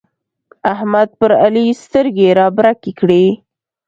احمد 0.73 1.09
پر 1.19 1.31
علي 1.43 1.65
سترګې 1.83 2.27
رابرګې 2.39 2.91
کړې. 2.99 3.25